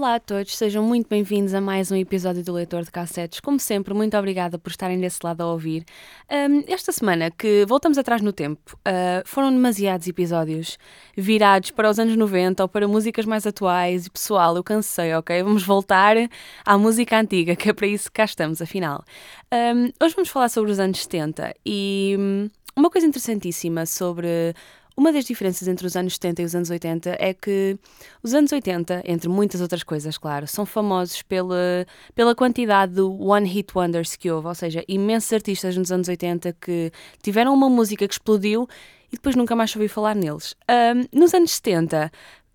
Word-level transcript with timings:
Olá 0.00 0.14
a 0.14 0.18
todos, 0.18 0.56
sejam 0.56 0.82
muito 0.82 1.10
bem-vindos 1.10 1.52
a 1.52 1.60
mais 1.60 1.92
um 1.92 1.94
episódio 1.94 2.42
do 2.42 2.54
Leitor 2.54 2.84
de 2.84 2.90
Cassetes. 2.90 3.38
Como 3.38 3.60
sempre, 3.60 3.92
muito 3.92 4.16
obrigada 4.16 4.58
por 4.58 4.70
estarem 4.70 4.98
desse 4.98 5.18
lado 5.22 5.42
a 5.42 5.52
ouvir. 5.52 5.84
Ahm, 6.26 6.64
esta 6.68 6.90
semana 6.90 7.30
que 7.30 7.66
voltamos 7.66 7.98
atrás 7.98 8.22
no 8.22 8.32
tempo, 8.32 8.78
ah, 8.82 9.22
foram 9.26 9.50
demasiados 9.52 10.08
episódios 10.08 10.78
virados 11.14 11.70
para 11.70 11.90
os 11.90 11.98
anos 11.98 12.16
90 12.16 12.62
ou 12.62 12.68
para 12.70 12.88
músicas 12.88 13.26
mais 13.26 13.46
atuais 13.46 14.06
e 14.06 14.10
pessoal, 14.10 14.56
eu 14.56 14.64
cansei, 14.64 15.12
ok? 15.14 15.42
Vamos 15.42 15.64
voltar 15.64 16.16
à 16.64 16.78
música 16.78 17.20
antiga, 17.20 17.54
que 17.54 17.68
é 17.68 17.74
para 17.74 17.86
isso 17.86 18.06
que 18.06 18.14
cá 18.14 18.24
estamos, 18.24 18.62
afinal. 18.62 19.04
Ahm, 19.50 19.90
hoje 20.02 20.14
vamos 20.14 20.30
falar 20.30 20.48
sobre 20.48 20.72
os 20.72 20.78
anos 20.80 21.02
70 21.02 21.54
e 21.66 22.16
hum, 22.18 22.48
uma 22.74 22.88
coisa 22.88 23.06
interessantíssima 23.06 23.84
sobre 23.84 24.54
uma 24.96 25.12
das 25.12 25.24
diferenças 25.24 25.66
entre 25.68 25.86
os 25.86 25.96
anos 25.96 26.14
70 26.14 26.42
e 26.42 26.44
os 26.44 26.54
anos 26.54 26.70
80 26.70 27.16
é 27.18 27.32
que 27.32 27.78
os 28.22 28.34
anos 28.34 28.52
80, 28.52 29.02
entre 29.04 29.28
muitas 29.28 29.60
outras 29.60 29.82
coisas, 29.82 30.18
claro, 30.18 30.46
são 30.46 30.66
famosos 30.66 31.22
pela, 31.22 31.86
pela 32.14 32.34
quantidade 32.34 32.94
de 32.94 33.00
one-hit 33.00 33.72
wonders 33.76 34.16
que 34.16 34.30
houve, 34.30 34.48
ou 34.48 34.54
seja, 34.54 34.84
imensos 34.88 35.32
artistas 35.32 35.76
nos 35.76 35.90
anos 35.90 36.08
80 36.08 36.52
que 36.60 36.92
tiveram 37.22 37.54
uma 37.54 37.68
música 37.68 38.06
que 38.06 38.14
explodiu 38.14 38.68
e 39.12 39.16
depois 39.16 39.34
nunca 39.34 39.56
mais 39.56 39.74
ouvi 39.74 39.88
falar 39.88 40.14
neles. 40.14 40.54
Ahm, 40.68 41.06
nos 41.12 41.34
anos 41.34 41.52
70, 41.52 42.10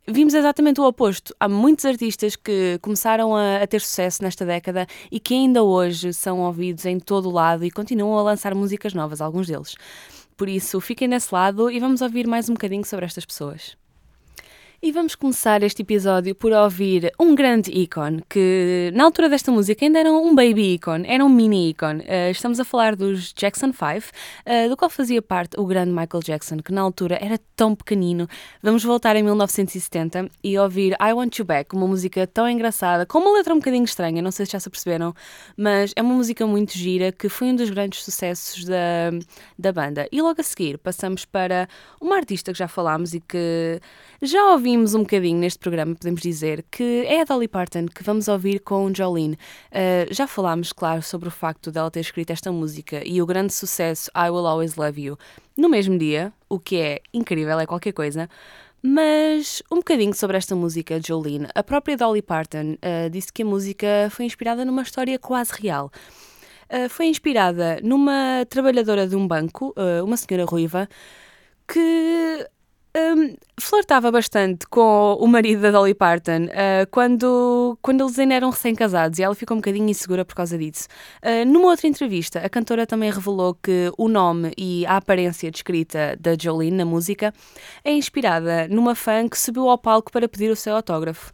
vimos 0.07 0.33
exatamente 0.33 0.79
o 0.79 0.85
oposto. 0.85 1.35
Há 1.39 1.49
muitos 1.49 1.85
artistas 1.85 2.35
que 2.35 2.79
começaram 2.81 3.35
a, 3.35 3.57
a 3.63 3.67
ter 3.67 3.81
sucesso 3.81 4.23
nesta 4.23 4.45
década 4.45 4.87
e 5.11 5.19
que 5.19 5.33
ainda 5.33 5.63
hoje 5.63 6.13
são 6.13 6.39
ouvidos 6.41 6.85
em 6.85 6.99
todo 6.99 7.29
o 7.29 7.31
lado 7.31 7.65
e 7.65 7.71
continuam 7.71 8.17
a 8.17 8.23
lançar 8.23 8.53
músicas 8.53 8.93
novas, 8.93 9.21
alguns 9.21 9.47
deles. 9.47 9.75
Por 10.37 10.49
isso, 10.49 10.81
fiquem 10.81 11.07
desse 11.09 11.33
lado 11.33 11.71
e 11.71 11.79
vamos 11.79 12.01
ouvir 12.01 12.27
mais 12.27 12.49
um 12.49 12.53
bocadinho 12.53 12.85
sobre 12.85 13.05
estas 13.05 13.25
pessoas. 13.25 13.77
E 14.85 14.91
vamos 14.91 15.15
começar 15.15 15.63
este 15.63 15.81
episódio 15.81 16.35
por 16.35 16.51
ouvir 16.51 17.11
um 17.19 17.33
grande 17.33 17.71
ícone, 17.71 18.23
que 18.29 18.91
na 18.93 19.05
altura 19.05 19.27
desta 19.27 19.51
música 19.51 19.83
ainda 19.83 19.97
era 19.97 20.11
um 20.11 20.35
baby 20.35 20.75
ícone, 20.75 21.07
era 21.07 21.25
um 21.25 21.27
mini 21.27 21.71
ícone. 21.71 22.01
Uh, 22.01 22.29
estamos 22.29 22.59
a 22.59 22.63
falar 22.63 22.95
dos 22.95 23.33
Jackson 23.33 23.73
5, 23.73 23.81
uh, 23.81 24.69
do 24.69 24.77
qual 24.77 24.91
fazia 24.91 25.23
parte 25.23 25.59
o 25.59 25.65
grande 25.65 25.89
Michael 25.89 26.21
Jackson, 26.23 26.57
que 26.57 26.71
na 26.71 26.81
altura 26.81 27.17
era 27.19 27.39
tão 27.55 27.73
pequenino. 27.73 28.27
Vamos 28.61 28.83
voltar 28.83 29.15
em 29.15 29.23
1970 29.23 30.29
e 30.43 30.55
ouvir 30.59 30.95
I 31.01 31.13
Want 31.13 31.39
You 31.39 31.45
Back, 31.45 31.75
uma 31.75 31.87
música 31.87 32.27
tão 32.27 32.47
engraçada, 32.47 33.07
com 33.07 33.17
uma 33.17 33.33
letra 33.33 33.55
um 33.55 33.57
bocadinho 33.57 33.85
estranha, 33.85 34.21
não 34.21 34.29
sei 34.29 34.45
se 34.45 34.51
já 34.51 34.59
se 34.59 34.69
perceberam, 34.69 35.15
mas 35.57 35.93
é 35.95 36.01
uma 36.03 36.13
música 36.13 36.45
muito 36.45 36.77
gira 36.77 37.11
que 37.11 37.27
foi 37.27 37.47
um 37.47 37.55
dos 37.55 37.71
grandes 37.71 38.03
sucessos 38.03 38.63
da, 38.65 39.09
da 39.57 39.73
banda. 39.73 40.07
E 40.11 40.21
logo 40.21 40.39
a 40.39 40.43
seguir 40.43 40.77
passamos 40.77 41.25
para 41.25 41.67
uma 41.99 42.17
artista 42.17 42.51
que 42.53 42.59
já 42.59 42.67
falámos 42.67 43.15
e 43.15 43.19
que 43.19 43.81
já 44.21 44.51
ouvimos 44.51 44.74
um 44.83 44.99
bocadinho 44.99 45.39
neste 45.39 45.59
programa, 45.59 45.95
podemos 45.95 46.21
dizer, 46.21 46.65
que 46.69 47.05
é 47.07 47.21
a 47.21 47.23
Dolly 47.23 47.47
Parton, 47.47 47.85
que 47.85 48.03
vamos 48.03 48.27
ouvir 48.27 48.59
com 48.59 48.93
Jolene. 48.93 49.37
Uh, 49.71 50.13
já 50.13 50.27
falámos, 50.27 50.73
claro, 50.73 51.01
sobre 51.01 51.29
o 51.29 51.31
facto 51.31 51.71
dela 51.71 51.89
ter 51.89 52.01
escrito 52.01 52.31
esta 52.31 52.51
música 52.51 53.01
e 53.05 53.21
o 53.21 53.25
grande 53.25 53.53
sucesso 53.53 54.11
I 54.15 54.29
Will 54.29 54.45
Always 54.45 54.75
Love 54.75 55.01
You 55.01 55.17
no 55.55 55.69
mesmo 55.69 55.97
dia, 55.97 56.33
o 56.49 56.59
que 56.59 56.75
é 56.75 57.01
incrível, 57.13 57.57
é 57.59 57.65
qualquer 57.65 57.93
coisa. 57.93 58.29
Mas 58.83 59.63
um 59.71 59.77
bocadinho 59.77 60.13
sobre 60.13 60.37
esta 60.37 60.55
música, 60.55 60.99
Jolene. 61.01 61.47
A 61.55 61.63
própria 61.63 61.97
Dolly 61.97 62.21
Parton 62.21 62.73
uh, 62.73 63.09
disse 63.09 63.31
que 63.33 63.41
a 63.41 63.45
música 63.45 63.87
foi 64.11 64.25
inspirada 64.25 64.63
numa 64.65 64.81
história 64.81 65.17
quase 65.17 65.53
real. 65.53 65.89
Uh, 66.69 66.89
foi 66.89 67.05
inspirada 67.07 67.79
numa 67.81 68.45
trabalhadora 68.49 69.07
de 69.07 69.15
um 69.15 69.27
banco, 69.27 69.73
uh, 69.77 70.03
uma 70.03 70.17
senhora 70.17 70.45
ruiva, 70.45 70.87
que 71.67 72.47
um, 72.95 73.35
flertava 73.59 74.09
bastante 74.11 74.65
com 74.67 75.17
o 75.19 75.27
marido 75.27 75.61
da 75.61 75.71
Dolly 75.71 75.93
Parton 75.93 76.45
uh, 76.45 76.87
quando, 76.89 77.77
quando 77.81 78.03
eles 78.03 78.17
ainda 78.17 78.35
eram 78.35 78.49
recém-casados 78.49 79.19
e 79.19 79.23
ela 79.23 79.35
ficou 79.35 79.55
um 79.55 79.59
bocadinho 79.59 79.89
insegura 79.89 80.23
por 80.23 80.35
causa 80.35 80.57
disso. 80.57 80.87
Uh, 81.21 81.45
numa 81.45 81.67
outra 81.67 81.87
entrevista, 81.87 82.39
a 82.39 82.49
cantora 82.49 82.87
também 82.87 83.11
revelou 83.11 83.53
que 83.55 83.91
o 83.97 84.07
nome 84.07 84.53
e 84.57 84.85
a 84.85 84.97
aparência 84.97 85.51
descrita 85.51 86.15
da 86.19 86.35
Jolene 86.39 86.77
na 86.77 86.85
música 86.85 87.33
é 87.83 87.91
inspirada 87.91 88.67
numa 88.69 88.95
fã 88.95 89.27
que 89.27 89.37
subiu 89.37 89.69
ao 89.69 89.77
palco 89.77 90.11
para 90.11 90.29
pedir 90.29 90.49
o 90.49 90.55
seu 90.55 90.75
autógrafo. 90.75 91.31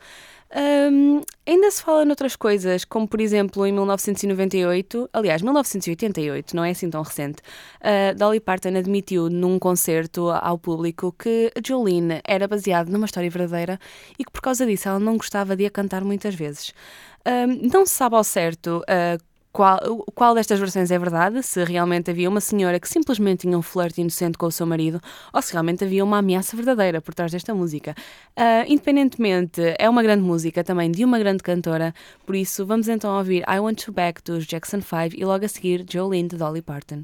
Um, 0.53 1.21
ainda 1.47 1.71
se 1.71 1.81
fala 1.81 2.03
noutras 2.03 2.35
coisas, 2.35 2.83
como 2.83 3.07
por 3.07 3.21
exemplo 3.21 3.65
em 3.65 3.71
1998, 3.71 5.09
aliás, 5.13 5.41
1988, 5.41 6.53
não 6.53 6.65
é 6.65 6.71
assim 6.71 6.89
tão 6.89 7.01
recente, 7.01 7.41
uh, 7.79 8.13
Dolly 8.17 8.41
Parton 8.41 8.77
admitiu 8.77 9.29
num 9.29 9.57
concerto 9.57 10.29
ao 10.29 10.57
público 10.57 11.15
que 11.17 11.53
a 11.55 11.65
Jolene 11.65 12.19
era 12.27 12.49
baseada 12.49 12.91
numa 12.91 13.05
história 13.05 13.29
verdadeira 13.29 13.79
e 14.19 14.25
que 14.25 14.31
por 14.31 14.41
causa 14.41 14.65
disso 14.65 14.89
ela 14.89 14.99
não 14.99 15.15
gostava 15.15 15.55
de 15.55 15.65
a 15.65 15.69
cantar 15.69 16.03
muitas 16.03 16.35
vezes. 16.35 16.73
Um, 17.25 17.69
não 17.71 17.85
se 17.85 17.93
sabe 17.93 18.15
ao 18.15 18.23
certo 18.23 18.79
uh, 18.79 19.30
qual, 19.51 19.79
qual 20.15 20.33
destas 20.33 20.59
versões 20.59 20.91
é 20.91 20.97
verdade, 20.97 21.43
se 21.43 21.63
realmente 21.63 22.09
havia 22.09 22.29
uma 22.29 22.39
senhora 22.41 22.79
que 22.79 22.87
simplesmente 22.87 23.41
tinha 23.41 23.57
um 23.57 23.61
flerte 23.61 24.01
inocente 24.01 24.37
com 24.37 24.45
o 24.45 24.51
seu 24.51 24.65
marido, 24.65 25.01
ou 25.33 25.41
se 25.41 25.51
realmente 25.51 25.83
havia 25.83 26.03
uma 26.03 26.19
ameaça 26.19 26.55
verdadeira 26.55 27.01
por 27.01 27.13
trás 27.13 27.31
desta 27.31 27.53
música. 27.53 27.95
Uh, 28.37 28.65
independentemente, 28.67 29.61
é 29.77 29.89
uma 29.89 30.01
grande 30.01 30.23
música 30.23 30.63
também 30.63 30.91
de 30.91 31.03
uma 31.03 31.19
grande 31.19 31.43
cantora, 31.43 31.93
por 32.25 32.35
isso 32.35 32.65
vamos 32.65 32.87
então 32.87 33.17
ouvir 33.17 33.43
I 33.47 33.59
Want 33.59 33.83
You 33.87 33.93
Back 33.93 34.21
dos 34.23 34.45
Jackson 34.45 34.81
5 34.81 35.15
e 35.15 35.25
logo 35.25 35.45
a 35.45 35.47
seguir 35.47 35.85
Jolene 35.89 36.29
de 36.29 36.37
Dolly 36.37 36.61
Parton. 36.61 37.03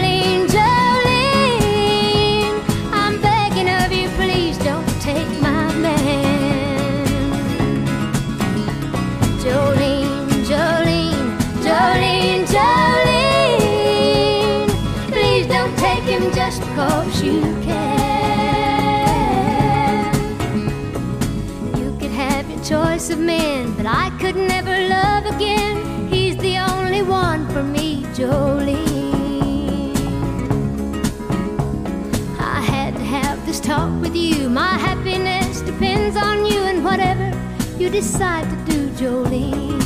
Jolene. 28.21 29.95
I 32.37 32.61
had 32.61 32.93
to 32.93 33.01
have 33.01 33.43
this 33.47 33.59
talk 33.59 33.99
with 33.99 34.15
you. 34.15 34.47
My 34.47 34.77
happiness 34.77 35.61
depends 35.61 36.15
on 36.15 36.45
you 36.45 36.59
and 36.61 36.85
whatever 36.85 37.33
you 37.79 37.89
decide 37.89 38.47
to 38.51 38.71
do, 38.71 38.89
Jolene. 38.89 39.80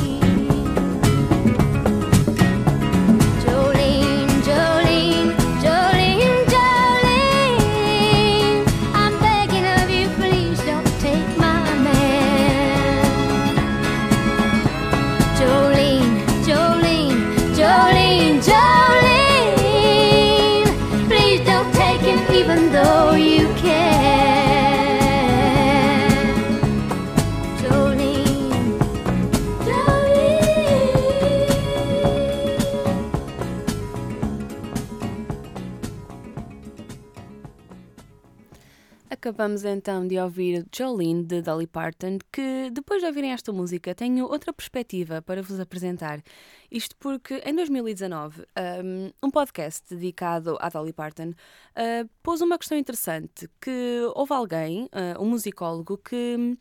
Acabamos 39.26 39.64
então 39.64 40.06
de 40.06 40.16
ouvir 40.20 40.64
Jolene 40.72 41.24
de 41.24 41.42
Dolly 41.42 41.66
Parton, 41.66 42.16
que 42.30 42.70
depois 42.70 43.02
de 43.02 43.08
ouvirem 43.08 43.32
esta 43.32 43.52
música 43.52 43.92
tenho 43.92 44.24
outra 44.24 44.52
perspectiva 44.52 45.20
para 45.20 45.42
vos 45.42 45.58
apresentar. 45.58 46.22
Isto 46.70 46.94
porque 46.96 47.42
em 47.44 47.52
2019 47.52 48.42
um, 48.84 49.26
um 49.26 49.28
podcast 49.28 49.92
dedicado 49.92 50.56
à 50.60 50.68
Dolly 50.68 50.92
Parton 50.92 51.30
uh, 51.30 52.08
pôs 52.22 52.40
uma 52.40 52.56
questão 52.56 52.78
interessante, 52.78 53.50
que 53.60 54.08
houve 54.14 54.32
alguém, 54.32 54.84
uh, 54.84 55.20
um 55.20 55.28
musicólogo, 55.28 55.98
que 55.98 56.36
hum, 56.38 56.56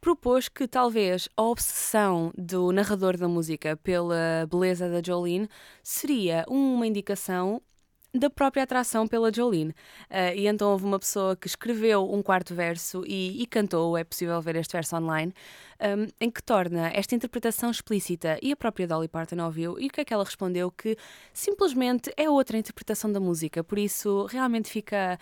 propôs 0.00 0.48
que 0.48 0.68
talvez 0.68 1.28
a 1.36 1.42
obsessão 1.42 2.32
do 2.38 2.70
narrador 2.70 3.16
da 3.16 3.26
música 3.26 3.76
pela 3.76 4.46
beleza 4.48 4.88
da 4.88 5.02
Jolene 5.04 5.48
seria 5.82 6.44
uma 6.48 6.86
indicação 6.86 7.60
da 8.18 8.30
própria 8.30 8.62
atração 8.62 9.06
pela 9.06 9.32
Jolene. 9.32 9.74
Ah, 10.10 10.34
e 10.34 10.46
então 10.46 10.70
houve 10.70 10.84
uma 10.84 10.98
pessoa 10.98 11.36
que 11.36 11.46
escreveu 11.46 12.12
um 12.12 12.22
quarto 12.22 12.54
verso 12.54 13.04
e, 13.06 13.42
e 13.42 13.46
cantou, 13.46 13.96
é 13.96 14.04
possível 14.04 14.40
ver 14.40 14.56
este 14.56 14.72
verso 14.72 14.96
online, 14.96 15.32
um, 15.80 16.06
em 16.20 16.30
que 16.30 16.42
torna 16.42 16.88
esta 16.94 17.14
interpretação 17.14 17.70
explícita 17.70 18.38
e 18.42 18.52
a 18.52 18.56
própria 18.56 18.86
Dolly 18.86 19.08
Parton 19.08 19.42
ouviu 19.42 19.78
e 19.78 19.86
o 19.86 19.90
que 19.90 20.00
é 20.00 20.04
que 20.04 20.14
ela 20.14 20.24
respondeu? 20.24 20.70
Que 20.70 20.96
simplesmente 21.32 22.10
é 22.16 22.28
outra 22.30 22.56
interpretação 22.56 23.12
da 23.12 23.20
música, 23.20 23.62
por 23.62 23.78
isso 23.78 24.26
realmente 24.26 24.70
fica 24.70 25.18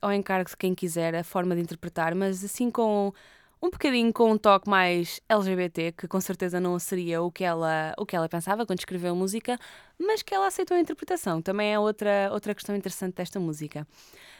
ao 0.00 0.12
encargo 0.12 0.48
de 0.48 0.56
quem 0.56 0.74
quiser 0.74 1.14
a 1.14 1.24
forma 1.24 1.54
de 1.54 1.62
interpretar, 1.62 2.14
mas 2.14 2.44
assim 2.44 2.70
com 2.70 3.12
um 3.60 3.70
bocadinho 3.70 4.12
com 4.12 4.30
um 4.30 4.38
toque 4.38 4.68
mais 4.68 5.20
LGBT, 5.28 5.92
que 5.92 6.06
com 6.06 6.20
certeza 6.20 6.60
não 6.60 6.78
seria 6.78 7.20
o 7.22 7.30
que 7.30 7.42
ela, 7.44 7.92
o 7.98 8.06
que 8.06 8.14
ela 8.14 8.28
pensava 8.28 8.64
quando 8.64 8.78
escreveu 8.78 9.14
música, 9.16 9.58
mas 9.98 10.22
que 10.22 10.34
ela 10.34 10.46
aceitou 10.46 10.76
a 10.76 10.80
interpretação. 10.80 11.42
Também 11.42 11.72
é 11.72 11.78
outra, 11.78 12.30
outra 12.32 12.54
questão 12.54 12.76
interessante 12.76 13.16
desta 13.16 13.40
música. 13.40 13.86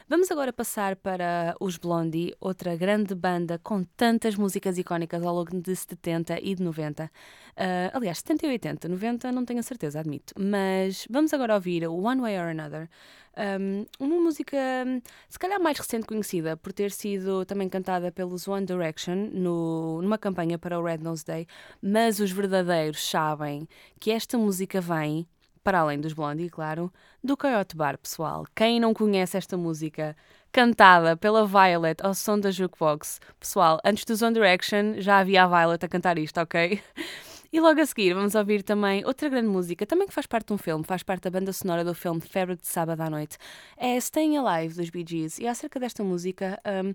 Vamos 0.07 0.31
agora 0.31 0.51
passar 0.51 0.95
para 0.95 1.55
os 1.59 1.77
Blondie, 1.77 2.33
outra 2.39 2.75
grande 2.75 3.13
banda 3.13 3.59
com 3.59 3.83
tantas 3.83 4.35
músicas 4.35 4.77
icónicas 4.77 5.23
ao 5.23 5.35
longo 5.35 5.61
de 5.61 5.75
70 5.75 6.39
e 6.41 6.55
de 6.55 6.63
90. 6.63 7.11
Ah, 7.55 7.91
aliás, 7.93 8.17
70 8.17 8.47
e 8.47 8.49
80, 8.49 8.89
90 8.89 9.31
não 9.31 9.45
tenho 9.45 9.59
a 9.59 9.63
certeza, 9.63 9.99
admito. 9.99 10.33
Mas 10.39 11.05
vamos 11.09 11.33
agora 11.33 11.53
ouvir 11.53 11.87
One 11.87 12.21
Way 12.21 12.39
or 12.39 12.47
Another. 12.47 12.89
Um, 13.37 13.85
uma 13.99 14.19
música 14.19 14.57
se 15.29 15.37
calhar 15.37 15.61
mais 15.61 15.77
recente 15.77 16.05
conhecida 16.05 16.57
por 16.57 16.73
ter 16.73 16.91
sido 16.91 17.45
também 17.45 17.69
cantada 17.69 18.11
pelos 18.11 18.47
One 18.47 18.65
Direction 18.65 19.29
no, 19.31 20.01
numa 20.01 20.17
campanha 20.17 20.57
para 20.57 20.79
o 20.79 20.83
Red 20.83 20.97
Nose 20.97 21.23
Day, 21.23 21.47
mas 21.81 22.19
os 22.19 22.31
verdadeiros 22.31 23.07
sabem 23.07 23.67
que 23.99 24.11
esta 24.11 24.37
música 24.37 24.81
vem, 24.81 25.27
para 25.63 25.79
além 25.79 25.99
dos 25.99 26.13
Blondie, 26.13 26.49
claro, 26.49 26.91
do 27.23 27.35
Coyote 27.35 27.75
Bar, 27.75 27.97
pessoal. 27.97 28.45
Quem 28.55 28.79
não 28.79 28.93
conhece 28.93 29.37
esta 29.37 29.57
música 29.57 30.15
cantada 30.51 31.15
pela 31.15 31.45
Violet 31.45 32.01
ao 32.01 32.13
som 32.13 32.39
da 32.39 32.51
Jukebox, 32.51 33.19
pessoal, 33.39 33.79
antes 33.83 34.03
dos 34.05 34.21
One 34.21 34.33
Direction 34.33 34.95
já 34.97 35.19
havia 35.19 35.43
a 35.43 35.47
Violet 35.47 35.85
a 35.85 35.87
cantar 35.87 36.17
isto, 36.17 36.39
ok? 36.39 36.81
E 37.51 37.59
logo 37.59 37.81
a 37.81 37.85
seguir 37.85 38.13
vamos 38.13 38.35
ouvir 38.35 38.61
também 38.61 39.03
outra 39.03 39.27
grande 39.27 39.47
música, 39.47 39.83
também 39.83 40.07
que 40.07 40.13
faz 40.13 40.27
parte 40.27 40.47
de 40.47 40.53
um 40.53 40.57
filme, 40.57 40.83
faz 40.83 41.01
parte 41.01 41.23
da 41.23 41.31
banda 41.31 41.51
sonora 41.51 41.83
do 41.83 41.95
filme 41.95 42.21
Febre 42.21 42.55
de 42.55 42.67
Sábado 42.67 43.01
à 43.01 43.09
Noite. 43.09 43.39
É 43.75 43.99
Staying 43.99 44.37
Alive 44.37 44.75
dos 44.75 44.91
Bee 44.91 45.03
Gees. 45.07 45.39
E 45.39 45.47
acerca 45.47 45.79
desta 45.79 46.03
música, 46.03 46.61
hum, 46.85 46.93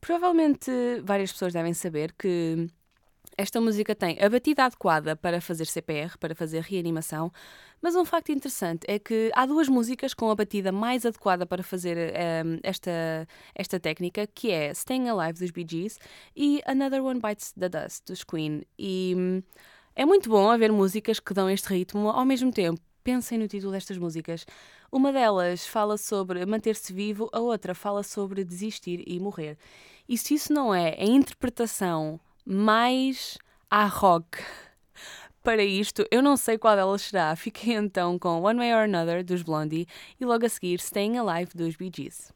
provavelmente 0.00 0.70
várias 1.02 1.32
pessoas 1.32 1.52
devem 1.52 1.74
saber 1.74 2.12
que 2.16 2.68
esta 3.36 3.60
música 3.60 3.94
tem 3.94 4.22
a 4.22 4.28
batida 4.28 4.64
adequada 4.64 5.16
para 5.16 5.40
fazer 5.40 5.66
CPR, 5.66 6.18
para 6.18 6.34
fazer 6.34 6.62
reanimação, 6.62 7.32
mas 7.80 7.96
um 7.96 8.04
facto 8.04 8.30
interessante 8.30 8.84
é 8.86 8.98
que 8.98 9.30
há 9.34 9.46
duas 9.46 9.68
músicas 9.68 10.12
com 10.12 10.30
a 10.30 10.34
batida 10.34 10.70
mais 10.70 11.06
adequada 11.06 11.46
para 11.46 11.62
fazer 11.62 11.96
hum, 11.96 12.58
esta, 12.62 12.90
esta 13.54 13.80
técnica, 13.80 14.26
que 14.26 14.50
é 14.50 14.72
Staying 14.74 15.08
Alive 15.08 15.38
dos 15.38 15.50
Bee 15.50 15.66
Gees 15.68 15.98
e 16.36 16.60
Another 16.66 17.02
One 17.02 17.20
Bites 17.20 17.52
the 17.52 17.68
Dust 17.68 18.06
dos 18.06 18.22
Queen. 18.22 18.62
E 18.78 19.14
hum, 19.16 19.42
é 19.96 20.04
muito 20.04 20.28
bom 20.28 20.50
haver 20.50 20.70
músicas 20.70 21.18
que 21.18 21.32
dão 21.32 21.48
este 21.48 21.68
ritmo 21.68 22.10
ao 22.10 22.24
mesmo 22.24 22.52
tempo. 22.52 22.80
Pensem 23.02 23.38
no 23.38 23.48
título 23.48 23.72
destas 23.72 23.96
músicas. 23.96 24.44
Uma 24.92 25.10
delas 25.10 25.66
fala 25.66 25.96
sobre 25.96 26.44
manter-se 26.44 26.92
vivo, 26.92 27.30
a 27.32 27.40
outra 27.40 27.74
fala 27.74 28.02
sobre 28.02 28.44
desistir 28.44 29.02
e 29.06 29.18
morrer. 29.18 29.56
E 30.06 30.18
se 30.18 30.34
isso 30.34 30.52
não 30.52 30.74
é 30.74 30.96
a 30.98 31.04
interpretação 31.04 32.20
mais 32.50 33.38
à 33.70 33.86
rock 33.86 34.38
para 35.40 35.62
isto, 35.62 36.04
eu 36.10 36.20
não 36.20 36.36
sei 36.36 36.58
qual 36.58 36.74
delas 36.74 37.02
será. 37.02 37.36
Fiquei 37.36 37.74
então 37.74 38.18
com 38.18 38.42
One 38.42 38.58
Way 38.58 38.74
or 38.74 38.84
Another 38.84 39.24
dos 39.24 39.42
Blondie 39.42 39.86
e 40.20 40.24
logo 40.24 40.44
a 40.44 40.48
seguir 40.48 40.80
Staying 40.80 41.18
Alive 41.18 41.52
dos 41.54 41.76
Bee 41.76 41.92
Gees. 41.94 42.32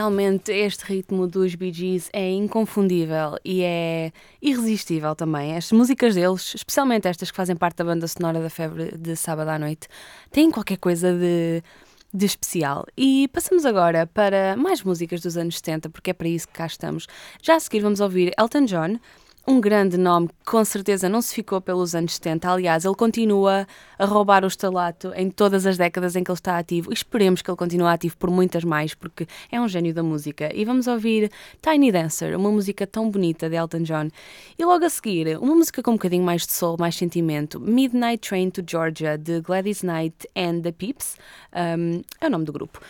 Realmente 0.00 0.50
este 0.50 0.82
ritmo 0.86 1.26
dos 1.26 1.54
Bee 1.54 1.70
Gees 1.70 2.08
é 2.14 2.30
inconfundível 2.30 3.36
e 3.44 3.60
é 3.62 4.12
irresistível 4.40 5.14
também. 5.14 5.54
As 5.54 5.70
músicas 5.72 6.14
deles, 6.14 6.54
especialmente 6.54 7.06
estas 7.06 7.30
que 7.30 7.36
fazem 7.36 7.54
parte 7.54 7.76
da 7.76 7.84
banda 7.84 8.08
sonora 8.08 8.40
da 8.40 8.48
Febre 8.48 8.96
de 8.96 9.14
Sábado 9.14 9.50
à 9.50 9.58
Noite, 9.58 9.88
têm 10.30 10.50
qualquer 10.50 10.78
coisa 10.78 11.12
de, 11.12 11.62
de 12.14 12.24
especial. 12.24 12.86
E 12.96 13.28
passamos 13.28 13.66
agora 13.66 14.06
para 14.06 14.56
mais 14.56 14.82
músicas 14.82 15.20
dos 15.20 15.36
anos 15.36 15.56
70, 15.56 15.90
porque 15.90 16.12
é 16.12 16.14
para 16.14 16.28
isso 16.28 16.48
que 16.48 16.54
cá 16.54 16.64
estamos. 16.64 17.06
Já 17.42 17.56
a 17.56 17.60
seguir 17.60 17.80
vamos 17.80 18.00
ouvir 18.00 18.32
Elton 18.40 18.64
John, 18.64 18.98
um 19.46 19.60
grande 19.60 19.96
nome 19.96 20.28
que 20.28 20.34
com 20.44 20.64
certeza 20.64 21.08
não 21.08 21.22
se 21.22 21.34
ficou 21.34 21.60
pelos 21.60 21.94
anos 21.94 22.14
70. 22.14 22.50
Aliás, 22.50 22.84
ele 22.84 22.94
continua 22.94 23.66
a 23.98 24.04
roubar 24.04 24.44
o 24.44 24.46
estalato 24.46 25.12
em 25.16 25.30
todas 25.30 25.66
as 25.66 25.76
décadas 25.76 26.14
em 26.14 26.22
que 26.22 26.30
ele 26.30 26.38
está 26.38 26.58
ativo. 26.58 26.90
E 26.90 26.94
esperemos 26.94 27.42
que 27.42 27.50
ele 27.50 27.56
continue 27.56 27.88
ativo 27.88 28.16
por 28.16 28.30
muitas 28.30 28.64
mais, 28.64 28.94
porque 28.94 29.26
é 29.50 29.60
um 29.60 29.66
gênio 29.66 29.94
da 29.94 30.02
música. 30.02 30.50
E 30.54 30.64
vamos 30.64 30.86
ouvir 30.86 31.30
Tiny 31.62 31.90
Dancer, 31.90 32.36
uma 32.38 32.50
música 32.50 32.86
tão 32.86 33.10
bonita 33.10 33.48
de 33.48 33.56
Elton 33.56 33.82
John. 33.82 34.08
E 34.58 34.64
logo 34.64 34.84
a 34.84 34.90
seguir, 34.90 35.38
uma 35.38 35.54
música 35.54 35.82
com 35.82 35.92
um 35.92 35.94
bocadinho 35.94 36.24
mais 36.24 36.46
de 36.46 36.52
soul, 36.52 36.76
mais 36.78 36.96
sentimento, 36.96 37.58
Midnight 37.58 38.28
Train 38.28 38.50
to 38.50 38.62
Georgia, 38.66 39.16
de 39.16 39.40
Gladys 39.40 39.82
Knight 39.82 40.28
and 40.36 40.60
the 40.60 40.72
Peeps. 40.72 41.16
Um, 41.54 42.02
é 42.20 42.26
o 42.26 42.30
nome 42.30 42.44
do 42.44 42.52
grupo. 42.52 42.80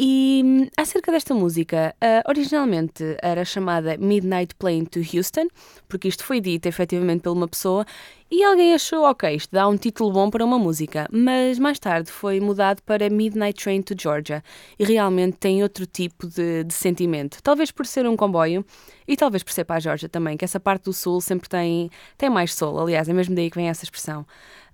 E 0.00 0.42
hum, 0.44 0.68
acerca 0.76 1.10
desta 1.10 1.34
música, 1.34 1.92
ah, 2.00 2.22
originalmente 2.28 3.16
era 3.20 3.44
chamada 3.44 3.96
Midnight 3.98 4.54
Plane 4.54 4.86
to 4.86 5.00
Houston, 5.00 5.48
porque 5.88 6.06
isto 6.06 6.22
foi 6.24 6.40
dito 6.40 6.66
efetivamente 6.66 7.22
por 7.22 7.32
uma 7.32 7.48
pessoa 7.48 7.84
e 8.30 8.44
alguém 8.44 8.74
achou, 8.74 9.02
ok, 9.02 9.34
isto 9.34 9.50
dá 9.50 9.66
um 9.66 9.76
título 9.76 10.12
bom 10.12 10.30
para 10.30 10.44
uma 10.44 10.56
música, 10.56 11.08
mas 11.10 11.58
mais 11.58 11.80
tarde 11.80 12.12
foi 12.12 12.38
mudado 12.38 12.80
para 12.84 13.10
Midnight 13.10 13.60
Train 13.60 13.82
to 13.82 13.94
Georgia 14.00 14.44
e 14.78 14.84
realmente 14.84 15.36
tem 15.38 15.64
outro 15.64 15.84
tipo 15.84 16.28
de, 16.28 16.62
de 16.62 16.74
sentimento. 16.74 17.42
Talvez 17.42 17.72
por 17.72 17.84
ser 17.84 18.06
um 18.06 18.16
comboio 18.16 18.64
e 19.08 19.16
talvez 19.16 19.42
por 19.42 19.50
ser 19.52 19.64
para 19.64 19.76
a 19.76 19.80
Georgia 19.80 20.08
também, 20.08 20.36
que 20.36 20.44
essa 20.44 20.60
parte 20.60 20.84
do 20.84 20.92
sul 20.92 21.20
sempre 21.20 21.48
tem, 21.48 21.90
tem 22.16 22.30
mais 22.30 22.54
sol, 22.54 22.78
aliás, 22.78 23.08
é 23.08 23.12
mesmo 23.12 23.34
daí 23.34 23.50
que 23.50 23.56
vem 23.56 23.68
essa 23.68 23.82
expressão. 23.82 24.24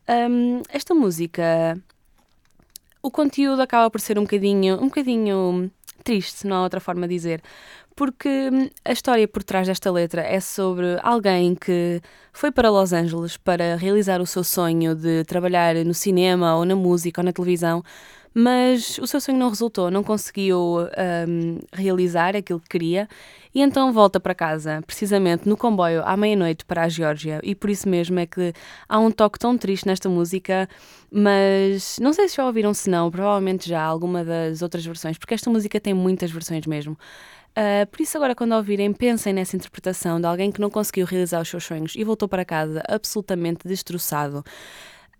Hum, 0.06 0.60
esta 0.68 0.94
música 0.94 1.82
o 3.04 3.10
conteúdo 3.10 3.60
acaba 3.60 3.90
por 3.90 4.00
ser 4.00 4.18
um 4.18 4.22
bocadinho, 4.22 4.76
um 4.76 4.86
bocadinho 4.86 5.70
triste, 6.02 6.46
não 6.46 6.56
há 6.56 6.62
outra 6.62 6.80
forma 6.80 7.06
de 7.06 7.14
dizer. 7.14 7.42
Porque 7.94 8.48
hum, 8.50 8.70
a 8.82 8.92
história 8.92 9.28
por 9.28 9.44
trás 9.44 9.66
desta 9.68 9.92
letra 9.92 10.22
é 10.22 10.40
sobre 10.40 10.98
alguém 11.02 11.54
que 11.54 12.00
foi 12.32 12.50
para 12.50 12.70
Los 12.70 12.94
Angeles 12.94 13.36
para 13.36 13.76
realizar 13.76 14.22
o 14.22 14.26
seu 14.26 14.42
sonho 14.42 14.94
de 14.94 15.22
trabalhar 15.24 15.74
no 15.84 15.92
cinema 15.92 16.56
ou 16.56 16.64
na 16.64 16.74
música 16.74 17.20
ou 17.20 17.24
na 17.26 17.32
televisão, 17.32 17.84
mas 18.34 18.98
o 18.98 19.06
seu 19.06 19.20
sonho 19.20 19.38
não 19.38 19.48
resultou, 19.48 19.90
não 19.90 20.02
conseguiu 20.02 20.88
hum, 21.28 21.58
realizar 21.72 22.34
aquilo 22.34 22.58
que 22.58 22.68
queria 22.68 23.08
e 23.54 23.62
então 23.62 23.92
volta 23.92 24.18
para 24.18 24.34
casa, 24.34 24.82
precisamente 24.84 25.48
no 25.48 25.56
comboio 25.56 26.02
à 26.04 26.16
meia-noite 26.16 26.64
para 26.64 26.82
a 26.82 26.88
Geórgia. 26.88 27.40
E 27.44 27.54
por 27.54 27.70
isso 27.70 27.88
mesmo 27.88 28.18
é 28.18 28.26
que 28.26 28.52
há 28.88 28.98
um 28.98 29.12
toque 29.12 29.38
tão 29.38 29.56
triste 29.56 29.86
nesta 29.86 30.08
música, 30.08 30.68
mas 31.10 31.96
não 32.00 32.12
sei 32.12 32.28
se 32.28 32.36
já 32.36 32.44
ouviram, 32.44 32.74
se 32.74 32.90
não, 32.90 33.08
provavelmente 33.10 33.68
já 33.68 33.80
alguma 33.80 34.24
das 34.24 34.60
outras 34.60 34.84
versões, 34.84 35.16
porque 35.16 35.34
esta 35.34 35.48
música 35.48 35.80
tem 35.80 35.94
muitas 35.94 36.32
versões 36.32 36.66
mesmo. 36.66 36.98
Uh, 37.56 37.86
por 37.88 38.00
isso, 38.00 38.16
agora, 38.16 38.34
quando 38.34 38.52
ouvirem, 38.52 38.92
pensem 38.92 39.32
nessa 39.32 39.54
interpretação 39.54 40.20
de 40.20 40.26
alguém 40.26 40.50
que 40.50 40.60
não 40.60 40.68
conseguiu 40.68 41.06
realizar 41.06 41.40
os 41.40 41.48
seus 41.48 41.62
sonhos 41.62 41.94
e 41.94 42.02
voltou 42.02 42.28
para 42.28 42.44
casa 42.44 42.82
absolutamente 42.88 43.68
destroçado. 43.68 44.44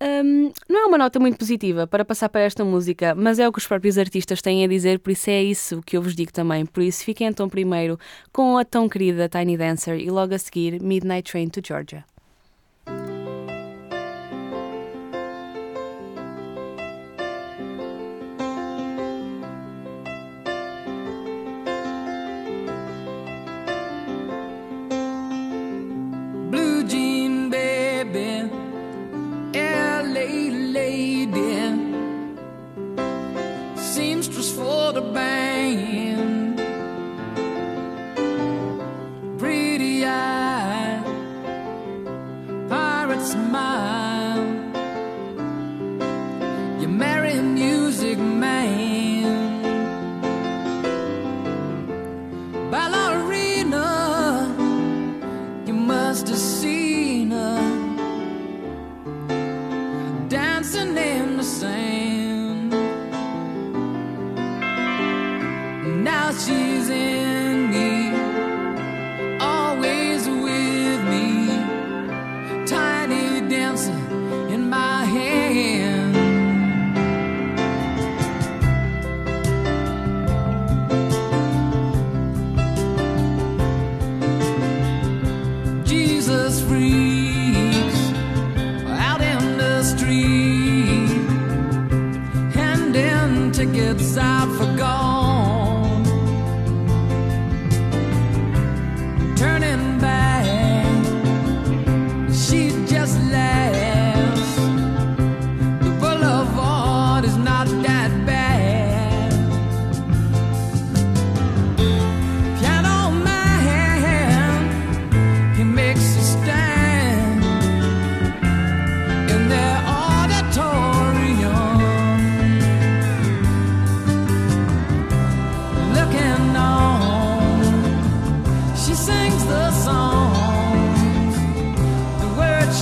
Um, 0.00 0.52
não 0.68 0.82
é 0.82 0.86
uma 0.86 0.98
nota 0.98 1.20
muito 1.20 1.38
positiva 1.38 1.86
para 1.86 2.04
passar 2.04 2.28
para 2.28 2.42
esta 2.42 2.64
música, 2.64 3.14
mas 3.14 3.38
é 3.38 3.48
o 3.48 3.52
que 3.52 3.58
os 3.58 3.66
próprios 3.66 3.96
artistas 3.96 4.42
têm 4.42 4.64
a 4.64 4.68
dizer, 4.68 4.98
por 4.98 5.10
isso 5.10 5.30
é 5.30 5.42
isso 5.42 5.80
que 5.82 5.96
eu 5.96 6.02
vos 6.02 6.14
digo 6.14 6.32
também. 6.32 6.66
Por 6.66 6.82
isso, 6.82 7.04
fiquem 7.04 7.26
então 7.26 7.48
primeiro 7.48 7.98
com 8.32 8.58
a 8.58 8.64
tão 8.64 8.88
querida 8.88 9.28
Tiny 9.28 9.56
Dancer 9.56 9.98
e 9.98 10.10
logo 10.10 10.34
a 10.34 10.38
seguir 10.38 10.80
Midnight 10.82 11.30
Train 11.30 11.48
to 11.48 11.60
Georgia. 11.64 12.04
The 34.94 35.00
band, 35.00 35.33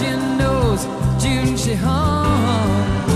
she 0.03 0.11
knows 0.37 0.85
June 1.23 1.57
she 1.57 1.75
hung 1.75 3.12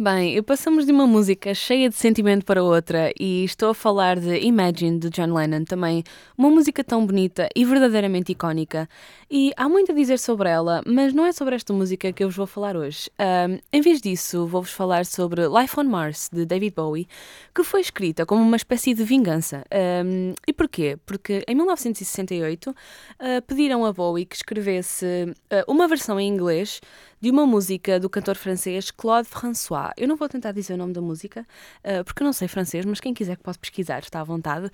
Bem, 0.00 0.40
passamos 0.44 0.86
de 0.86 0.92
uma 0.92 1.08
música 1.08 1.52
cheia 1.52 1.88
de 1.88 1.96
sentimento 1.96 2.44
para 2.44 2.62
outra 2.62 3.12
e 3.18 3.42
estou 3.42 3.70
a 3.70 3.74
falar 3.74 4.20
de 4.20 4.38
Imagine 4.46 4.96
de 4.96 5.10
John 5.10 5.34
Lennon, 5.34 5.64
também 5.64 6.04
uma 6.36 6.48
música 6.48 6.84
tão 6.84 7.04
bonita 7.04 7.48
e 7.52 7.64
verdadeiramente 7.64 8.30
icónica. 8.30 8.88
E 9.28 9.52
há 9.56 9.68
muito 9.68 9.90
a 9.90 9.94
dizer 9.96 10.20
sobre 10.20 10.48
ela, 10.48 10.82
mas 10.86 11.12
não 11.12 11.26
é 11.26 11.32
sobre 11.32 11.56
esta 11.56 11.72
música 11.72 12.12
que 12.12 12.22
eu 12.22 12.28
vos 12.28 12.36
vou 12.36 12.46
falar 12.46 12.76
hoje. 12.76 13.10
Um, 13.18 13.58
em 13.72 13.80
vez 13.80 14.00
disso, 14.00 14.46
vou-vos 14.46 14.70
falar 14.70 15.04
sobre 15.04 15.42
Life 15.48 15.78
on 15.80 15.84
Mars 15.84 16.30
de 16.32 16.46
David 16.46 16.76
Bowie, 16.76 17.08
que 17.52 17.64
foi 17.64 17.80
escrita 17.80 18.24
como 18.24 18.40
uma 18.40 18.56
espécie 18.56 18.94
de 18.94 19.02
vingança. 19.02 19.64
Um, 20.06 20.32
e 20.46 20.52
porquê? 20.52 20.96
Porque 21.04 21.42
em 21.48 21.56
1968 21.56 22.70
uh, 22.70 22.74
ah, 23.18 23.42
pediram 23.44 23.84
a 23.84 23.92
Bowie 23.92 24.26
que 24.26 24.36
escrevesse 24.36 25.04
uh, 25.26 25.64
uma 25.66 25.88
versão 25.88 26.20
em 26.20 26.28
inglês 26.28 26.80
de 27.20 27.30
uma 27.30 27.46
música 27.46 27.98
do 27.98 28.08
cantor 28.08 28.36
francês 28.36 28.90
Claude 28.90 29.28
François. 29.28 29.92
Eu 29.96 30.06
não 30.06 30.16
vou 30.16 30.28
tentar 30.28 30.52
dizer 30.52 30.74
o 30.74 30.76
nome 30.76 30.92
da 30.92 31.00
música, 31.00 31.46
uh, 31.84 32.04
porque 32.04 32.22
eu 32.22 32.24
não 32.24 32.32
sei 32.32 32.48
francês, 32.48 32.84
mas 32.84 33.00
quem 33.00 33.12
quiser 33.12 33.36
que 33.36 33.42
pode 33.42 33.58
pesquisar, 33.58 34.00
está 34.00 34.20
à 34.20 34.24
vontade. 34.24 34.70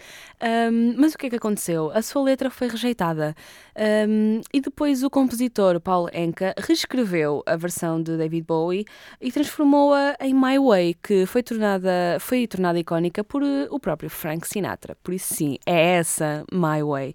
Um, 0.70 0.94
mas 0.98 1.14
o 1.14 1.18
que 1.18 1.26
é 1.26 1.30
que 1.30 1.36
aconteceu? 1.36 1.90
A 1.92 2.02
sua 2.02 2.22
letra 2.22 2.50
foi 2.50 2.68
rejeitada. 2.68 3.34
Um, 4.08 4.40
e 4.52 4.60
depois 4.60 5.02
o 5.02 5.10
compositor 5.10 5.80
Paul 5.80 6.08
Enka 6.12 6.54
reescreveu 6.58 7.42
a 7.46 7.56
versão 7.56 8.02
de 8.02 8.16
David 8.16 8.46
Bowie 8.46 8.84
e 9.20 9.32
transformou-a 9.32 10.16
em 10.20 10.34
My 10.34 10.58
Way, 10.58 10.96
que 11.02 11.26
foi 11.26 11.42
tornada, 11.42 12.18
foi 12.20 12.46
tornada 12.46 12.78
icónica 12.78 13.24
por 13.24 13.42
eh, 13.42 13.66
o 13.70 13.78
próprio 13.80 14.10
Frank 14.10 14.46
Sinatra. 14.46 14.96
Por 15.02 15.14
isso, 15.14 15.34
sim, 15.34 15.58
é 15.66 15.96
essa 15.96 16.44
My 16.52 16.82
Way. 16.82 17.14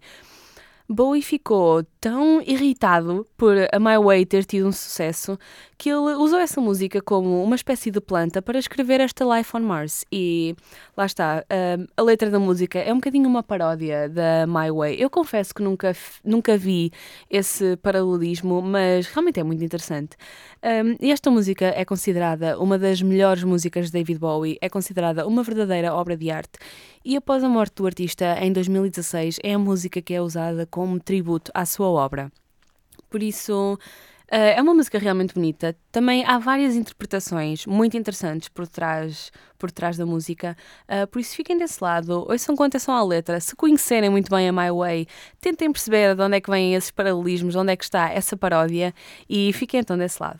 Bowie 0.92 1.22
ficou 1.22 1.84
tão 2.02 2.42
irritado 2.42 3.28
por 3.38 3.56
a 3.72 3.80
My 3.80 3.98
Way 3.98 4.26
ter 4.26 4.46
tido 4.46 4.68
um 4.68 4.72
sucesso 4.72 5.38
que 5.78 5.90
ele 5.90 6.16
usou 6.16 6.40
essa 6.40 6.60
música 6.62 7.02
como 7.02 7.44
uma 7.44 7.56
espécie 7.56 7.92
de 7.92 8.00
planta 8.02 8.42
para 8.42 8.58
escrever 8.58 9.02
esta 9.02 9.26
Life 9.26 9.56
on 9.56 9.62
Mars. 9.62 10.06
E 10.12 10.56
lá 10.96 11.06
está, 11.06 11.44
hum, 11.78 11.86
a 11.96 12.02
letra 12.02 12.30
da 12.30 12.40
música 12.40 12.80
é 12.80 12.92
um 12.92 12.98
bocadinho 12.98 13.28
uma 13.28 13.44
paródia 13.44 14.10
da 14.10 14.46
My 14.48 14.72
Way. 14.72 15.02
Eu 15.02 15.10
confesso 15.10 15.54
que 15.54 15.62
nunca, 15.62 15.96
nunca 16.24 16.58
vi 16.58 16.92
esse 17.30 17.78
paralelismo, 17.78 18.62
mas 18.62 19.08
realmente 19.08 19.40
é 19.40 19.44
muito 19.44 19.64
interessante. 19.64 20.18
Hum, 20.64 20.96
e 21.02 21.12
esta 21.12 21.30
música 21.30 21.66
é 21.66 21.84
considerada 21.84 22.60
uma 22.60 22.78
das 22.78 23.02
melhores 23.02 23.44
músicas 23.44 23.88
de 23.88 23.94
David 23.94 24.20
Bowie, 24.20 24.58
é 24.62 24.70
considerada 24.70 25.28
uma 25.28 25.44
verdadeira 25.44 25.94
obra 25.94 26.16
de 26.16 26.32
arte. 26.32 26.60
E 27.04 27.16
após 27.16 27.44
a 27.44 27.50
morte 27.50 27.76
do 27.76 27.86
artista, 27.86 28.38
em 28.42 28.52
2016, 28.52 29.40
é 29.42 29.54
a 29.54 29.60
música 29.60 30.02
que 30.02 30.14
é 30.14 30.22
usada 30.22 30.66
como 30.66 31.00
tributo 31.00 31.50
à 31.54 31.66
sua 31.66 31.89
obra. 31.94 32.32
Por 33.10 33.24
isso, 33.24 33.78
eh, 34.32 34.56
é 34.58 34.62
uma 34.62 34.74
música 34.74 35.00
realmente 35.00 35.34
bonita. 35.34 35.76
Também 35.92 36.24
há 36.26 36.38
várias 36.38 36.76
interpretações 36.76 37.66
muito 37.66 37.98
interessantes 37.98 38.48
por 38.50 38.68
trás, 38.68 39.32
por 39.58 39.72
trás 39.72 39.98
da 39.98 40.06
música. 40.06 40.56
Eh, 40.88 41.06
por 41.08 41.20
isso, 41.20 41.36
fiquem 41.36 41.58
desse 41.58 41.84
lado, 41.84 42.26
ouçam 42.30 42.56
com 42.56 42.64
atenção 42.64 42.94
à 42.94 43.04
letra. 43.04 43.40
Se 43.40 43.56
conhecerem 43.56 44.10
muito 44.10 44.30
bem 44.30 44.48
a 44.48 44.52
My 44.52 44.72
Way, 44.72 45.08
tentem 45.42 45.72
perceber 45.72 46.16
de 46.16 46.22
onde 46.22 46.38
é 46.38 46.42
que 46.42 46.50
vêm 46.50 46.76
esses 46.76 46.92
paralelismos, 46.92 47.54
de 47.54 47.60
onde 47.60 47.74
é 47.74 47.76
que 47.76 47.84
está 47.84 48.10
essa 48.10 48.38
paródia 48.38 48.94
e 49.30 49.52
fiquem 49.54 49.80
então 49.80 49.98
desse 49.98 50.22
lado. 50.22 50.40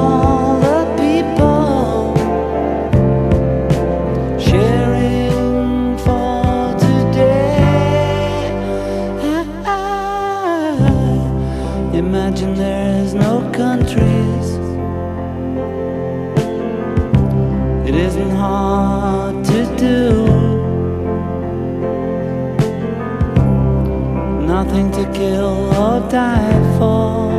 To 24.81 25.05
kill 25.13 25.73
or 25.75 25.99
die 26.09 26.77
for. 26.77 27.31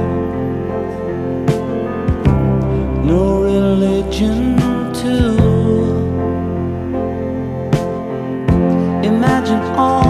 No 3.05 3.43
religion 3.43 4.57
too. 4.95 5.37
Imagine 9.03 9.61
all 9.77 10.02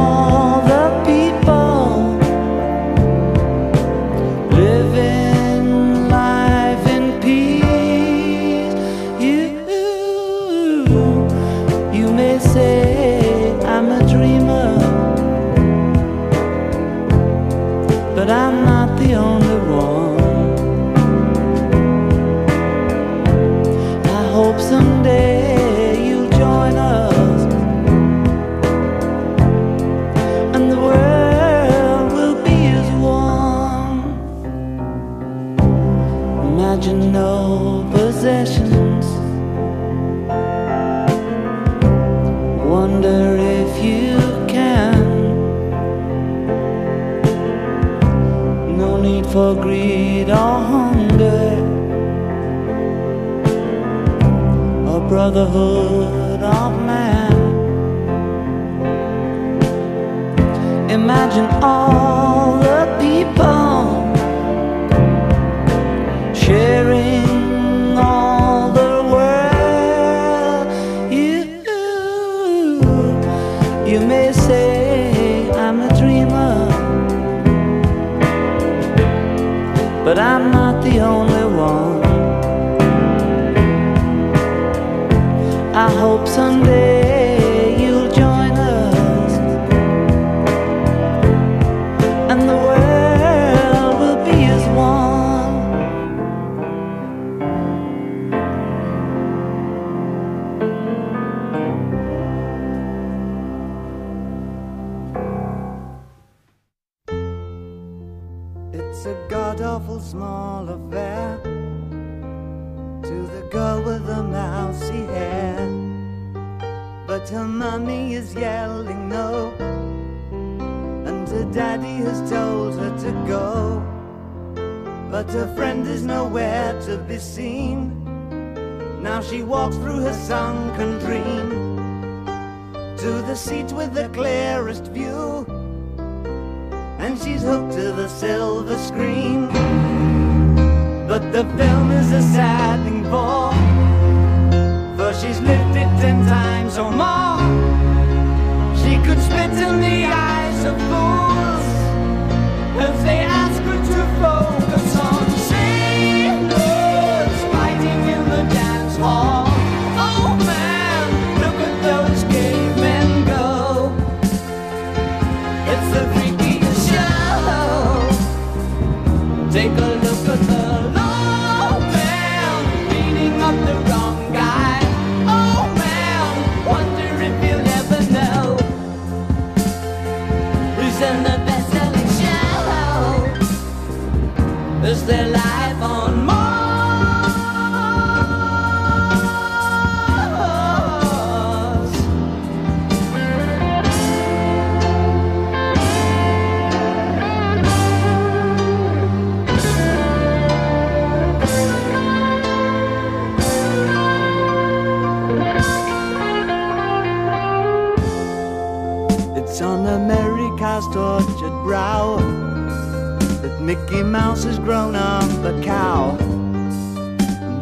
Mickey 214.43 214.57
has 214.57 214.64
grown 214.64 214.97
up 214.97 215.45
a 215.45 215.62
cow. 215.62 216.16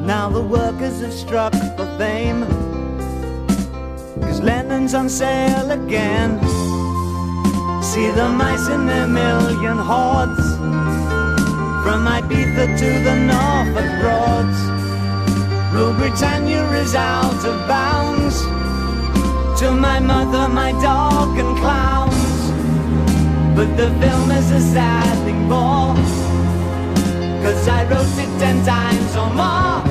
Now 0.06 0.30
the 0.30 0.40
workers 0.40 1.02
have 1.02 1.12
struck 1.12 1.52
for 1.76 1.86
fame. 1.98 2.40
Cause 4.22 4.40
Lennon's 4.40 4.94
on 4.94 5.10
sale 5.10 5.70
again. 5.70 6.40
See 7.82 8.10
the 8.10 8.28
mice 8.30 8.66
in 8.68 8.86
their 8.86 9.06
million 9.06 9.76
hordes. 9.76 10.46
From 11.84 12.06
Ibiza 12.06 12.78
to 12.78 12.90
the 13.06 13.16
Norfolk 13.30 13.90
Broads. 14.00 14.60
Rule 15.74 15.92
Britannia 15.94 16.64
is 16.82 16.94
out 16.94 17.44
of 17.44 17.68
bounds 17.68 18.40
to 19.60 19.70
my 19.72 20.00
mother, 20.00 20.48
my 20.48 20.72
dog, 20.80 21.38
and 21.38 21.58
clowns. 21.58 22.40
But 23.54 23.76
the 23.76 23.90
film 24.00 24.30
is 24.30 24.50
a 24.50 24.60
sad 24.60 25.24
thing 25.26 25.46
more. 25.46 26.29
Cause 27.60 27.68
I 27.68 27.84
wrote 27.84 28.18
it 28.18 28.38
ten 28.38 28.64
times 28.64 29.16
or 29.16 29.28
more. 29.36 29.82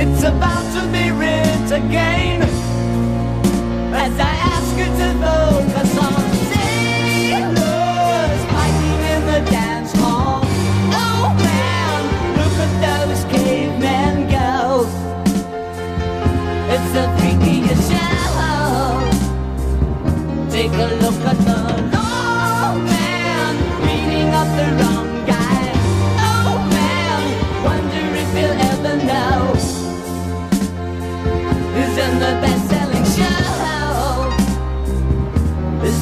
It's 0.00 0.22
about 0.22 0.62
to 0.74 0.82
be 0.92 1.10
writ 1.10 1.72
again. 1.72 2.42
As 3.92 4.14
I 4.16 4.32
ask 4.54 4.78
you 4.78 4.84
to 4.84 5.08
focus 5.24 5.98
on 5.98 6.19
sailors 6.19 6.19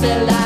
de 0.09 0.25
la 0.25 0.38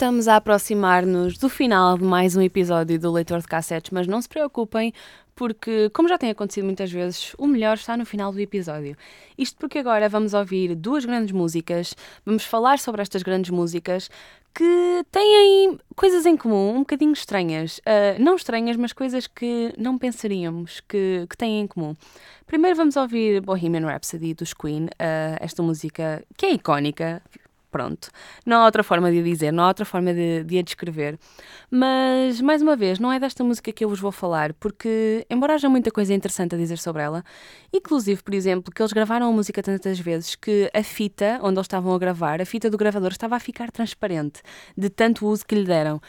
estamos 0.00 0.26
a 0.28 0.36
aproximar-nos 0.36 1.36
do 1.36 1.50
final 1.50 1.98
de 1.98 2.04
mais 2.04 2.34
um 2.34 2.40
episódio 2.40 2.98
do 2.98 3.12
Leitor 3.12 3.42
de 3.42 3.46
Cassetes, 3.46 3.90
mas 3.90 4.06
não 4.06 4.18
se 4.22 4.26
preocupem, 4.26 4.94
porque, 5.36 5.90
como 5.90 6.08
já 6.08 6.16
tem 6.16 6.30
acontecido 6.30 6.64
muitas 6.64 6.90
vezes, 6.90 7.34
o 7.36 7.46
melhor 7.46 7.74
está 7.76 7.98
no 7.98 8.06
final 8.06 8.32
do 8.32 8.40
episódio. 8.40 8.96
Isto 9.36 9.58
porque 9.58 9.78
agora 9.78 10.08
vamos 10.08 10.32
ouvir 10.32 10.74
duas 10.74 11.04
grandes 11.04 11.32
músicas, 11.32 11.94
vamos 12.24 12.46
falar 12.46 12.78
sobre 12.78 13.02
estas 13.02 13.22
grandes 13.22 13.50
músicas 13.50 14.08
que 14.54 15.04
têm 15.12 15.78
coisas 15.94 16.24
em 16.24 16.34
comum, 16.34 16.76
um 16.76 16.78
bocadinho 16.78 17.12
estranhas. 17.12 17.78
Ah, 17.84 18.16
não 18.18 18.36
estranhas, 18.36 18.78
mas 18.78 18.94
coisas 18.94 19.26
que 19.26 19.70
não 19.76 19.98
pensaríamos 19.98 20.80
que, 20.80 21.26
que 21.28 21.36
têm 21.36 21.60
em 21.60 21.66
comum. 21.66 21.94
Primeiro 22.46 22.74
vamos 22.74 22.96
ouvir 22.96 23.42
Bohemian 23.42 23.86
Rhapsody 23.86 24.32
dos 24.32 24.54
Queen, 24.54 24.88
ah, 24.98 25.36
esta 25.40 25.62
música 25.62 26.24
que 26.38 26.46
é 26.46 26.52
icónica, 26.54 27.22
Pronto. 27.70 28.10
Não 28.44 28.58
há 28.62 28.64
outra 28.64 28.82
forma 28.82 29.12
de 29.12 29.20
a 29.20 29.22
dizer, 29.22 29.52
não 29.52 29.62
há 29.62 29.68
outra 29.68 29.84
forma 29.84 30.12
de, 30.12 30.42
de 30.42 30.58
a 30.58 30.62
descrever. 30.62 31.16
Mas, 31.70 32.40
mais 32.40 32.60
uma 32.62 32.74
vez, 32.74 32.98
não 32.98 33.12
é 33.12 33.20
desta 33.20 33.44
música 33.44 33.70
que 33.72 33.84
eu 33.84 33.88
vos 33.88 34.00
vou 34.00 34.10
falar, 34.10 34.52
porque, 34.54 35.24
embora 35.30 35.54
haja 35.54 35.68
muita 35.68 35.88
coisa 35.92 36.12
interessante 36.12 36.56
a 36.56 36.58
dizer 36.58 36.78
sobre 36.78 37.02
ela, 37.02 37.24
inclusive, 37.72 38.20
por 38.24 38.34
exemplo, 38.34 38.72
que 38.74 38.82
eles 38.82 38.92
gravaram 38.92 39.28
a 39.28 39.32
música 39.32 39.62
tantas 39.62 40.00
vezes 40.00 40.34
que 40.34 40.68
a 40.74 40.82
fita 40.82 41.38
onde 41.42 41.58
eles 41.58 41.66
estavam 41.66 41.94
a 41.94 41.98
gravar, 41.98 42.40
a 42.42 42.44
fita 42.44 42.68
do 42.68 42.76
gravador 42.76 43.12
estava 43.12 43.36
a 43.36 43.40
ficar 43.40 43.70
transparente, 43.70 44.42
de 44.76 44.90
tanto 44.90 45.26
uso 45.26 45.46
que 45.46 45.54
lhe 45.54 45.64
deram. 45.64 46.00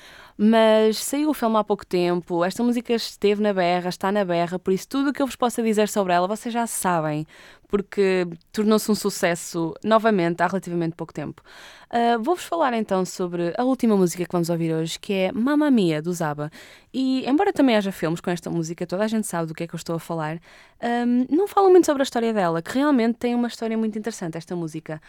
Mas 0.43 0.97
saiu 0.97 1.29
o 1.29 1.35
filme 1.35 1.55
há 1.57 1.63
pouco 1.63 1.85
tempo, 1.85 2.43
esta 2.43 2.63
música 2.63 2.93
esteve 2.93 3.43
na 3.43 3.53
berra, 3.53 3.89
está 3.89 4.11
na 4.11 4.25
berra, 4.25 4.57
por 4.57 4.73
isso 4.73 4.87
tudo 4.87 5.11
o 5.11 5.13
que 5.13 5.21
eu 5.21 5.27
vos 5.27 5.35
possa 5.35 5.61
dizer 5.61 5.87
sobre 5.87 6.13
ela 6.13 6.27
vocês 6.27 6.51
já 6.51 6.65
sabem, 6.65 7.27
porque 7.67 8.27
tornou-se 8.51 8.89
um 8.91 8.95
sucesso 8.95 9.71
novamente 9.83 10.41
há 10.41 10.47
relativamente 10.47 10.95
pouco 10.95 11.13
tempo. 11.13 11.43
Ah, 11.91 12.17
Vou-vos 12.19 12.43
falar 12.43 12.73
então 12.73 13.05
sobre 13.05 13.53
a 13.55 13.63
última 13.63 13.95
música 13.95 14.25
que 14.25 14.31
vamos 14.31 14.49
ouvir 14.49 14.73
hoje, 14.73 14.97
que 14.99 15.13
é 15.13 15.31
Mamma 15.31 15.69
Mia, 15.69 16.01
do 16.01 16.11
Zaba. 16.11 16.49
E 16.91 17.23
embora 17.29 17.53
também 17.53 17.75
haja 17.75 17.91
filmes 17.91 18.19
com 18.19 18.31
esta 18.31 18.49
música, 18.49 18.87
toda 18.87 19.03
a 19.03 19.07
gente 19.07 19.27
sabe 19.27 19.47
do 19.47 19.53
que 19.53 19.63
é 19.63 19.67
que 19.67 19.75
eu 19.75 19.77
estou 19.77 19.95
a 19.95 19.99
falar, 19.99 20.39
ahm, 20.81 21.25
não 21.29 21.47
falam 21.47 21.69
muito 21.69 21.85
sobre 21.85 22.01
a 22.01 22.03
história 22.03 22.33
dela, 22.33 22.61
que 22.61 22.73
realmente 22.73 23.17
tem 23.17 23.35
uma 23.35 23.47
história 23.47 23.77
muito 23.77 23.97
interessante, 23.97 24.37
esta 24.37 24.55
música. 24.55 24.99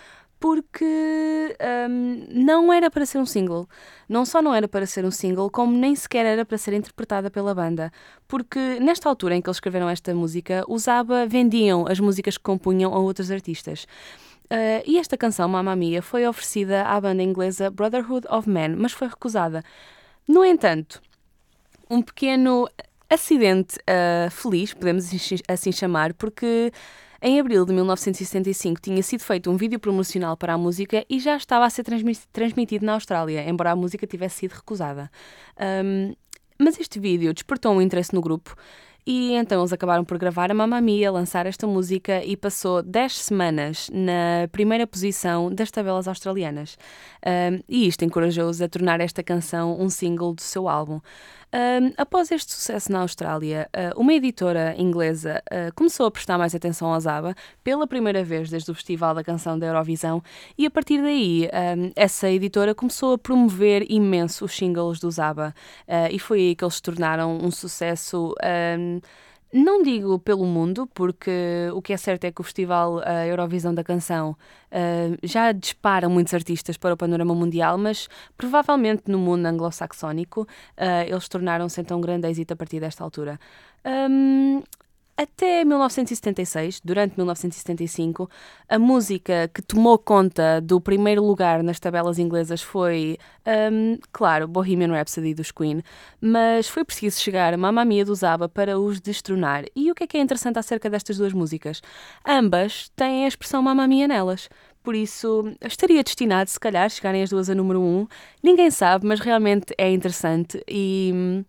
Porque 0.41 1.57
ahm, 1.61 2.27
não 2.31 2.73
era 2.73 2.91
para 2.91 3.07
ser 3.07 3.19
um 3.19 3.27
single. 3.27 3.69
Não 4.09 4.25
só 4.25 4.43
não 4.43 4.53
era 4.55 4.67
para 4.67 4.87
ser 4.87 5.05
um 5.05 5.11
single, 5.23 5.49
como 5.51 5.77
nem 5.77 5.95
sequer 5.95 6.27
era 6.27 6.45
para 6.45 6.59
ser 6.59 6.75
interpretada 6.75 7.31
pela 7.31 7.55
banda. 7.55 7.93
Porque 8.27 8.59
nesta 8.81 9.09
altura 9.09 9.37
em 9.37 9.41
que 9.41 9.49
eles 9.49 9.57
escreveram 9.57 9.89
esta 9.89 10.13
música, 10.15 10.65
os 10.69 10.89
ABBA 10.89 11.27
vendiam 11.27 11.87
as 11.89 12.01
músicas 12.01 12.37
que 12.37 12.43
compunham 12.43 12.93
a 12.93 12.99
outros 12.99 13.31
artistas. 13.31 13.87
Ah, 14.51 14.83
e 14.85 14.99
esta 14.99 15.17
canção, 15.17 15.49
Mamma 15.49 15.77
Mia, 15.77 16.03
foi 16.03 16.27
oferecida 16.27 16.83
à 16.85 17.01
banda 17.01 17.23
inglesa 17.23 17.71
Brotherhood 17.71 18.27
of 18.29 18.49
Men, 18.49 18.77
mas 18.77 18.93
foi 18.93 19.09
recusada. 19.09 19.63
No 20.27 20.45
entanto, 20.45 21.01
um 21.89 22.03
pequeno 22.03 22.69
acidente 23.09 23.79
ah, 23.87 24.29
feliz, 24.31 24.75
podemos 24.75 25.07
assim- 25.15 25.39
assim 25.49 25.73
chamar, 25.73 26.13
porque 26.15 26.73
em 27.23 27.39
abril 27.41 27.65
de 27.65 27.73
1975 27.73 28.81
tinha 28.81 29.03
sido 29.03 29.21
feito 29.23 29.51
um 29.51 29.57
vídeo 29.57 29.79
promocional 29.79 30.37
para 30.37 30.55
a 30.55 30.59
música 30.59 31.05
e 31.09 31.21
já 31.21 31.37
estava 31.37 31.65
a 31.65 31.71
ser 31.71 31.85
transmi- 31.85 32.17
transmitido 32.33 32.85
na 32.85 32.95
Austrália, 32.95 33.49
embora 33.49 33.71
a 33.73 33.77
música 33.77 34.07
tivesse 34.07 34.41
sido 34.41 34.53
recusada. 34.53 35.11
Ahm, 35.57 36.15
mas 36.59 36.79
este 36.79 36.99
vídeo 37.01 37.33
despertou 37.33 37.73
um 37.73 37.81
interesse 37.83 38.15
no 38.15 38.21
grupo 38.21 38.55
E 39.05 39.33
então 39.35 39.61
eles 39.61 39.73
acabaram 39.73 40.05
por 40.05 40.17
gravar 40.17 40.51
a 40.53 40.55
Mamma 40.55 40.81
Mia, 40.81 41.11
lançar 41.11 41.45
esta 41.47 41.67
música 41.67 42.25
e 42.25 42.37
passou 42.37 42.83
10 42.85 43.19
semanas 43.19 43.91
na 43.93 44.47
primeira 44.53 44.87
posição 44.87 45.53
das 45.53 45.73
tabelas 45.73 46.07
australianas. 46.07 46.79
Um, 47.27 47.61
e 47.69 47.89
isto 47.89 48.05
encorajou-os 48.05 48.63
a 48.63 48.69
tornar 48.69 49.01
esta 49.01 49.21
canção 49.23 49.77
um 49.81 49.91
single 49.91 50.35
do 50.35 50.41
seu 50.43 50.69
álbum. 50.69 51.01
Um, 51.55 51.93
após 51.99 52.31
este 52.31 52.51
sucesso 52.51 52.91
na 52.91 53.01
Austrália, 53.01 53.69
uh, 53.77 54.01
uma 54.01 54.15
editora 54.15 54.75
inglesa 54.79 55.43
uh, 55.51 55.75
começou 55.75 56.07
a 56.07 56.11
prestar 56.11 56.39
mais 56.39 56.55
atenção 56.55 56.89
ao 56.89 56.95
ABBA 56.95 57.35
pela 57.63 57.87
primeira 57.87 58.25
vez 58.25 58.49
desde 58.49 58.71
o 58.71 58.75
Festival 58.75 59.15
da 59.15 59.23
Canção 59.23 59.59
da 59.59 59.67
Eurovisão 59.67 60.23
e 60.57 60.65
a 60.65 60.71
partir 60.71 61.03
daí 61.03 61.51
um, 61.77 61.93
essa 61.95 62.31
editora 62.31 62.75
começou 62.75 63.13
a 63.13 63.19
promover 63.19 63.85
imenso 63.91 64.47
os 64.47 64.57
singles 64.57 64.99
do 64.99 65.09
ABBA 65.09 65.55
uh, 65.87 65.93
e 66.11 66.19
foi 66.19 66.39
aí 66.39 66.55
que 66.57 66.65
eles 66.65 66.77
se 66.77 66.83
tornaram 66.83 67.37
um 67.37 67.51
sucesso. 67.51 68.35
Um, 68.79 69.01
não 69.53 69.83
digo 69.83 70.19
pelo 70.19 70.47
mundo, 70.47 70.89
porque 70.95 71.69
o 71.75 71.83
que 71.83 71.93
é 71.93 71.97
certo 71.97 72.25
é 72.25 72.33
que 72.33 72.41
o 72.41 72.45
Festival 72.45 73.03
Eurovisão 73.29 73.75
da 73.75 73.85
Canção 73.85 74.31
uh, 74.31 75.19
já 75.23 75.53
dispara 75.53 76.09
muitos 76.09 76.33
artistas 76.33 76.77
para 76.79 76.95
o 76.95 76.97
panorama 76.97 77.35
mundial, 77.35 77.77
mas 77.77 78.09
provavelmente 78.37 79.03
no 79.07 79.19
mundo 79.19 79.45
anglo-saxónico 79.47 80.43
uh, 80.43 81.05
eles 81.07 81.29
tornaram-se 81.29 81.81
então 81.81 81.99
um 81.99 82.01
grande 82.01 82.29
êxito 82.29 82.55
a 82.55 82.57
partir 82.57 82.81
desta 82.81 83.05
altura. 83.05 83.39
Um, 83.85 84.63
até 85.17 85.65
1976, 85.65 86.81
durante 86.83 87.17
1975, 87.17 88.31
a 88.69 88.79
música 88.79 89.51
que 89.55 89.61
tomou 89.61 89.99
conta 89.99 90.61
do 90.61 90.81
primeiro 90.81 91.23
lugar 91.23 91.63
nas 91.63 91.79
tabelas 91.79 92.19
inglesas 92.19 92.63
foi, 92.63 93.19
um, 93.71 93.99
claro, 94.11 94.49
Bohemian 94.49 94.91
Rhapsody 94.93 95.35
dos 95.35 95.51
Queen, 95.51 95.83
mas 96.21 96.69
foi 96.69 96.85
preciso 96.85 97.21
chegar 97.21 97.53
a 97.53 97.57
Mamma 97.57 97.85
Mia 97.85 98.05
do 98.05 98.15
Zaba 98.15 98.49
para 98.49 98.79
os 98.79 99.01
destronar. 99.01 99.65
E 99.77 99.91
o 99.91 99.95
que 99.95 100.05
é 100.05 100.07
que 100.07 100.17
é 100.17 100.21
interessante 100.21 100.59
acerca 100.59 100.89
destas 100.89 101.19
duas 101.19 101.33
músicas? 101.33 101.83
Ambas 102.27 102.89
têm 102.97 103.25
a 103.25 103.29
expressão 103.29 103.63
Mamma 103.63 103.87
Mia 103.87 104.09
nelas. 104.09 104.49
Por 104.83 104.95
isso, 104.95 105.45
estaria 105.61 106.03
destinado, 106.03 106.51
se 106.51 106.59
calhar, 106.59 106.89
chegarem 106.91 107.23
as 107.23 107.31
duas 107.31 107.49
a 107.49 107.55
número 107.55 107.81
um. 107.81 108.07
Ninguém 108.43 108.71
sabe, 108.71 109.07
mas 109.07 109.21
realmente 109.21 109.75
é 109.79 109.91
interessante 109.93 110.63
e. 110.67 111.45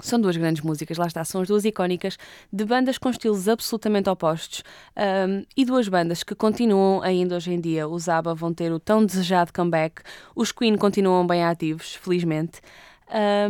são 0.00 0.20
duas 0.20 0.36
grandes 0.36 0.62
músicas, 0.62 0.98
lá 0.98 1.06
está, 1.06 1.24
são 1.24 1.40
as 1.40 1.48
duas 1.48 1.64
icónicas 1.64 2.18
de 2.52 2.64
bandas 2.64 2.98
com 2.98 3.10
estilos 3.10 3.48
absolutamente 3.48 4.08
opostos 4.08 4.62
um, 4.96 5.44
e 5.56 5.64
duas 5.64 5.88
bandas 5.88 6.22
que 6.22 6.34
continuam 6.34 7.02
ainda 7.02 7.36
hoje 7.36 7.52
em 7.52 7.60
dia. 7.60 7.88
Os 7.88 8.08
ABBA 8.08 8.34
vão 8.34 8.52
ter 8.52 8.72
o 8.72 8.78
tão 8.78 9.04
desejado 9.04 9.52
comeback, 9.52 10.02
os 10.34 10.52
Queen 10.52 10.76
continuam 10.76 11.26
bem 11.26 11.42
ativos, 11.44 11.94
felizmente. 11.94 12.60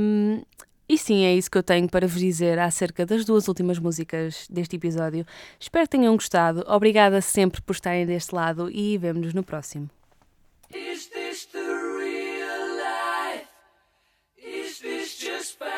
Um, 0.00 0.42
e 0.88 0.96
sim, 0.96 1.24
é 1.24 1.34
isso 1.34 1.50
que 1.50 1.58
eu 1.58 1.64
tenho 1.64 1.88
para 1.88 2.06
vos 2.06 2.20
dizer 2.20 2.60
acerca 2.60 3.04
das 3.04 3.24
duas 3.24 3.48
últimas 3.48 3.78
músicas 3.78 4.46
deste 4.48 4.76
episódio. 4.76 5.26
Espero 5.58 5.84
que 5.84 5.96
tenham 5.96 6.14
gostado. 6.14 6.64
Obrigada 6.68 7.20
sempre 7.20 7.60
por 7.60 7.72
estarem 7.72 8.06
deste 8.06 8.32
lado 8.32 8.70
e 8.70 8.96
vemo-nos 8.96 9.34
no 9.34 9.42
próximo. 9.42 9.90